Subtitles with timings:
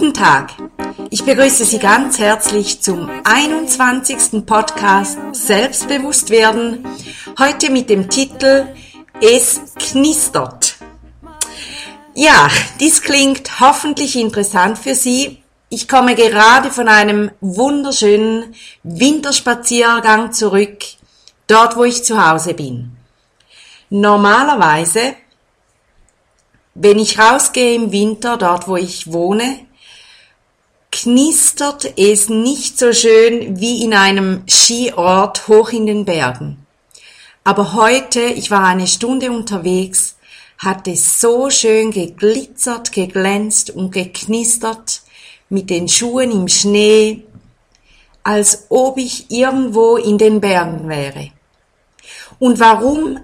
[0.00, 0.54] Guten Tag.
[1.10, 4.46] Ich begrüße Sie ganz herzlich zum 21.
[4.46, 6.86] Podcast Selbstbewusst werden.
[7.38, 8.68] Heute mit dem Titel
[9.20, 10.76] Es knistert.
[12.14, 12.48] Ja,
[12.80, 15.42] dies klingt hoffentlich interessant für Sie.
[15.68, 20.78] Ich komme gerade von einem wunderschönen Winterspaziergang zurück,
[21.46, 22.96] dort wo ich zu Hause bin.
[23.90, 25.14] Normalerweise
[26.74, 29.66] wenn ich rausgehe im Winter, dort wo ich wohne,
[30.90, 36.66] knistert es nicht so schön wie in einem Skiort hoch in den Bergen.
[37.44, 40.16] Aber heute, ich war eine Stunde unterwegs,
[40.58, 45.02] hat es so schön geglitzert, geglänzt und geknistert
[45.48, 47.24] mit den Schuhen im Schnee,
[48.22, 51.30] als ob ich irgendwo in den Bergen wäre.
[52.38, 53.20] Und warum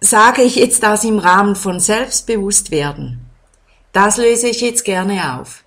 [0.00, 3.20] sage ich jetzt das im Rahmen von Selbstbewusstwerden?
[3.92, 5.64] Das löse ich jetzt gerne auf.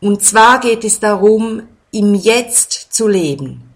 [0.00, 1.62] Und zwar geht es darum,
[1.92, 3.74] im Jetzt zu leben.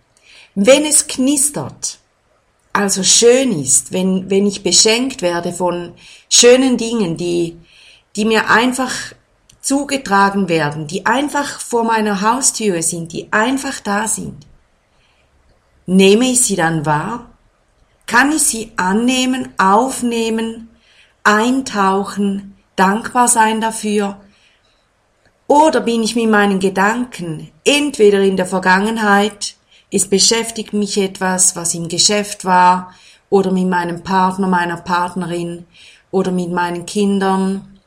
[0.55, 1.99] Wenn es knistert,
[2.73, 5.93] also schön ist, wenn, wenn ich beschenkt werde von
[6.29, 7.57] schönen Dingen, die,
[8.17, 8.93] die mir einfach
[9.61, 14.47] zugetragen werden, die einfach vor meiner Haustür sind, die einfach da sind,
[15.87, 17.35] nehme ich sie dann wahr
[18.07, 20.69] kann ich sie annehmen, aufnehmen,
[21.23, 24.21] eintauchen, dankbar sein dafür?
[25.55, 29.55] Oder bin ich mit meinen Gedanken entweder in der Vergangenheit,
[29.89, 32.93] es beschäftigt mich etwas, was im Geschäft war,
[33.31, 35.65] oder mit meinem Partner, meiner Partnerin,
[36.11, 37.79] oder mit meinen Kindern,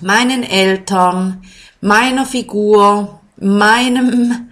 [0.00, 1.42] meinen Eltern,
[1.82, 4.48] meiner Figur, meinem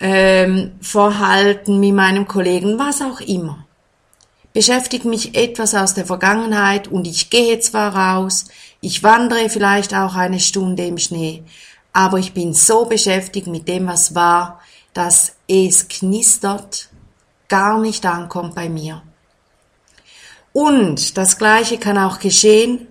[0.00, 3.66] ähm, Verhalten mit meinem Kollegen, was auch immer
[4.52, 8.46] beschäftigt mich etwas aus der Vergangenheit und ich gehe zwar raus,
[8.80, 11.42] ich wandere vielleicht auch eine Stunde im Schnee,
[11.92, 14.60] aber ich bin so beschäftigt mit dem, was war,
[14.92, 16.88] dass es knistert,
[17.48, 19.02] gar nicht ankommt bei mir.
[20.52, 22.86] Und das Gleiche kann auch geschehen,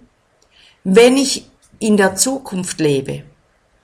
[0.84, 1.46] wenn ich
[1.80, 3.24] in der Zukunft lebe.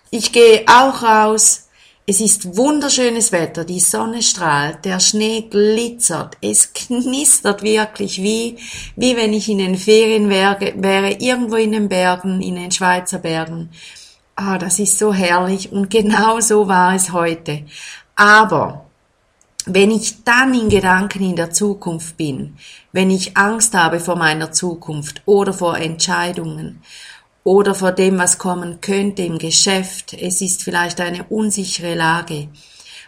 [0.09, 1.66] Ich gehe auch raus,
[2.09, 8.57] es ist wunderschönes Wetter, die Sonne strahlt, der Schnee glitzert, es knistert wirklich wie,
[8.95, 13.19] wie wenn ich in den Ferien wäre, wäre irgendwo in den Bergen, in den Schweizer
[13.19, 13.71] Bergen.
[14.37, 17.65] Ah, das ist so herrlich und genau so war es heute.
[18.15, 18.85] Aber
[19.65, 22.55] wenn ich dann in Gedanken in der Zukunft bin,
[22.93, 26.81] wenn ich Angst habe vor meiner Zukunft oder vor Entscheidungen
[27.47, 30.11] oder vor dem, was kommen könnte im Geschäft.
[30.11, 32.49] Es ist vielleicht eine unsichere Lage.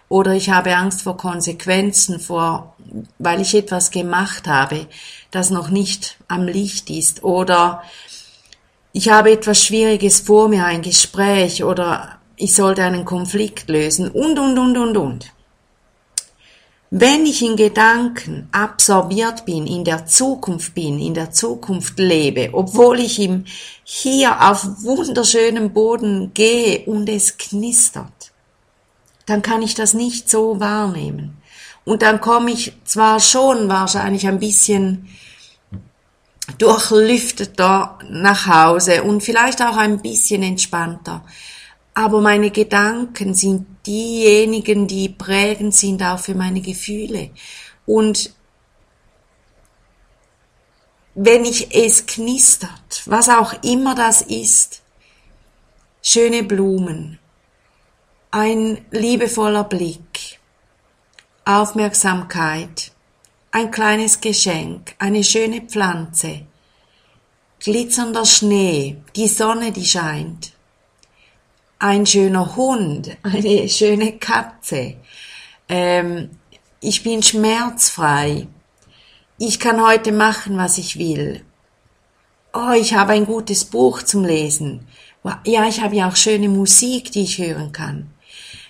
[0.07, 2.73] Oder ich habe Angst vor Konsequenzen, vor,
[3.17, 4.88] weil ich etwas gemacht habe,
[5.29, 7.22] das noch nicht am Licht ist.
[7.25, 7.83] Oder
[8.94, 14.39] ich habe etwas Schwieriges vor mir, ein Gespräch, oder ich sollte einen Konflikt lösen, und,
[14.39, 15.33] und, und, und, und.
[16.91, 23.00] Wenn ich in Gedanken absorbiert bin, in der Zukunft bin, in der Zukunft lebe, obwohl
[23.00, 23.45] ich im
[23.83, 28.31] Hier auf wunderschönem Boden gehe und es knistert,
[29.27, 31.38] dann kann ich das nicht so wahrnehmen.
[31.85, 35.09] Und dann komme ich zwar schon wahrscheinlich ein bisschen
[36.57, 41.23] durchlüfteter nach Hause und vielleicht auch ein bisschen entspannter,
[41.94, 47.31] aber meine Gedanken sind diejenigen, die prägend sind auch für meine Gefühle.
[47.85, 48.33] Und
[51.16, 54.81] wenn ich es knistert, was auch immer das ist,
[56.01, 57.19] schöne Blumen,
[58.31, 60.39] ein liebevoller Blick,
[61.45, 62.91] Aufmerksamkeit,
[63.51, 66.45] ein kleines Geschenk, eine schöne Pflanze,
[67.59, 70.53] glitzernder Schnee, die Sonne, die scheint,
[71.79, 74.98] ein schöner Hund, eine schöne Katze.
[75.68, 76.30] Ähm,
[76.81, 78.48] ich bin schmerzfrei.
[79.38, 81.44] Ich kann heute machen, was ich will.
[82.53, 84.88] Oh, ich habe ein gutes Buch zum Lesen.
[85.45, 88.12] Ja, ich habe ja auch schöne Musik, die ich hören kann.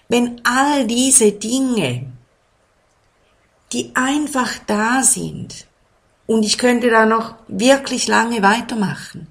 [0.08, 2.12] Wenn all diese Dinge,
[3.72, 5.68] die einfach da sind,
[6.26, 9.28] und ich könnte da noch wirklich lange weitermachen,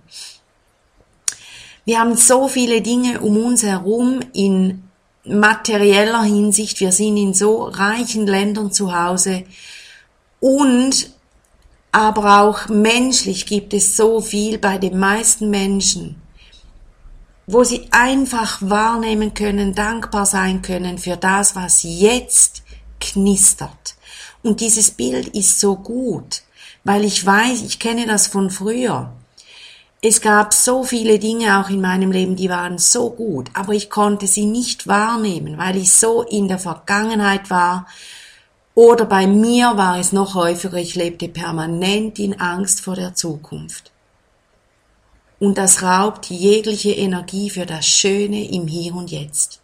[1.88, 4.90] wir haben so viele Dinge um uns herum in
[5.24, 6.80] materieller Hinsicht.
[6.80, 9.44] Wir sind in so reichen Ländern zu Hause
[10.38, 11.10] und
[11.90, 16.20] aber auch menschlich gibt es so viel bei den meisten Menschen,
[17.46, 22.64] wo sie einfach wahrnehmen können, dankbar sein können für das, was jetzt
[23.00, 23.94] knistert.
[24.42, 26.42] Und dieses Bild ist so gut,
[26.84, 29.10] weil ich weiß, ich kenne das von früher
[30.00, 33.90] Es gab so viele Dinge auch in meinem Leben, die waren so gut, aber ich
[33.90, 37.88] konnte sie nicht wahrnehmen, weil ich so in der Vergangenheit war.
[38.76, 43.90] Oder bei mir war es noch häufiger, ich lebte permanent in Angst vor der Zukunft.
[45.40, 49.60] Und das raubt jegliche Energie für das Schöne im Hier und Jetzt.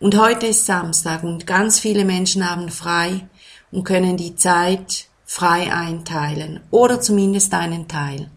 [0.00, 3.28] Und heute ist Samstag und ganz viele Menschen haben frei
[3.70, 8.28] und können die Zeit frei einteilen oder zumindest einen Teil.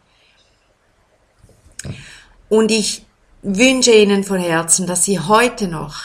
[2.55, 3.05] Und ich
[3.41, 5.97] wünsche Ihnen von Herzen, dass Sie heute noch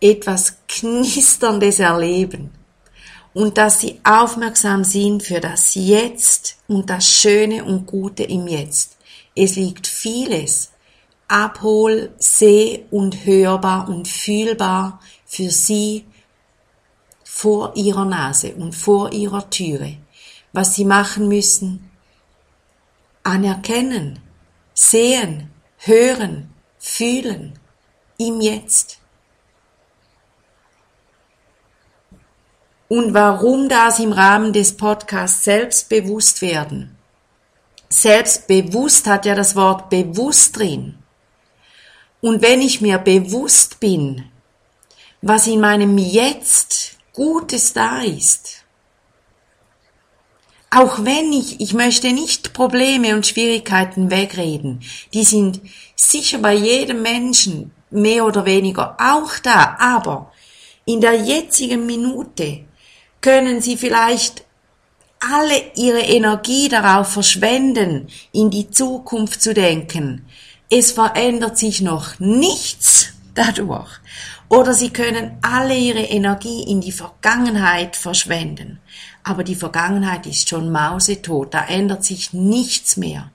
[0.00, 2.50] etwas Knisterndes erleben
[3.32, 8.96] und dass Sie aufmerksam sind für das Jetzt und das Schöne und Gute im Jetzt.
[9.36, 10.72] Es liegt vieles
[11.28, 16.06] abhol-, seh- und hörbar und fühlbar für Sie
[17.22, 19.96] vor Ihrer Nase und vor Ihrer Türe.
[20.52, 21.88] Was Sie machen müssen,
[23.22, 24.25] anerkennen,
[24.76, 27.58] sehen, hören, fühlen,
[28.18, 28.98] im Jetzt.
[32.88, 36.96] Und warum das im Rahmen des Podcasts selbstbewusst werden?
[37.88, 40.98] Selbstbewusst hat ja das Wort bewusst drin.
[42.20, 44.30] Und wenn ich mir bewusst bin,
[45.22, 48.65] was in meinem Jetzt Gutes da ist,
[50.70, 54.80] auch wenn ich, ich möchte nicht Probleme und Schwierigkeiten wegreden,
[55.14, 55.60] die sind
[55.94, 60.32] sicher bei jedem Menschen mehr oder weniger auch da, aber
[60.84, 62.64] in der jetzigen Minute
[63.20, 64.44] können sie vielleicht
[65.20, 70.26] alle ihre Energie darauf verschwenden, in die Zukunft zu denken.
[70.68, 73.90] Es verändert sich noch nichts dadurch.
[74.48, 78.80] Oder sie können alle ihre Energie in die Vergangenheit verschwenden
[79.26, 83.32] aber die Vergangenheit ist schon mausetot, da ändert sich nichts mehr.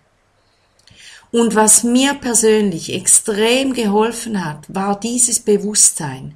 [1.32, 6.36] Und was mir persönlich extrem geholfen hat, war dieses Bewusstsein,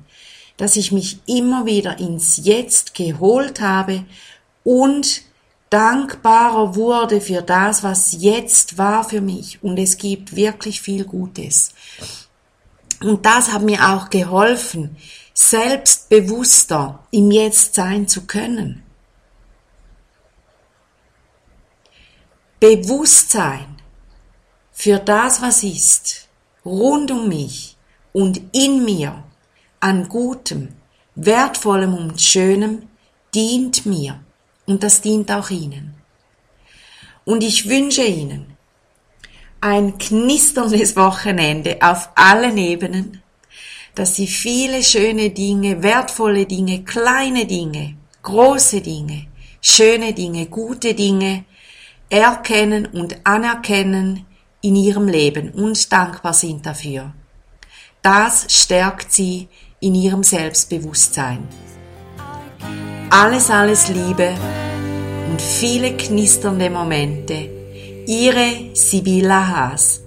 [0.57, 4.03] dass ich mich immer wieder ins Jetzt geholt habe
[4.65, 5.21] und
[5.69, 9.63] dankbarer wurde für das, was jetzt war für mich.
[9.63, 11.71] Und es gibt wirklich viel Gutes.
[13.01, 14.97] Und das hat mir auch geholfen,
[15.33, 18.83] selbstbewusster im Jetzt sein zu können.
[22.59, 23.75] Bewusstsein
[24.71, 26.27] für das, was ist,
[26.65, 27.77] rund um mich
[28.13, 29.23] und in mir,
[29.79, 30.69] an Gutem,
[31.15, 32.87] Wertvollem und Schönem,
[33.33, 34.19] dient mir
[34.65, 35.95] und das dient auch Ihnen.
[37.25, 38.44] Und ich wünsche Ihnen
[39.65, 43.23] ein knisterndes Wochenende auf allen Ebenen,
[43.95, 49.25] dass Sie viele schöne Dinge, wertvolle Dinge, kleine Dinge, große Dinge,
[49.61, 51.45] schöne Dinge, gute Dinge,
[52.09, 54.27] erkennen und anerkennen
[54.61, 57.11] in ihrem Leben und dankbar sind dafür.
[58.03, 59.47] Das stärkt sie
[59.79, 61.47] in ihrem Selbstbewusstsein.
[63.09, 64.35] Alles, alles Liebe
[65.31, 67.54] und viele knisternde Momente.
[68.07, 70.01] Ihre Sibylla Haas.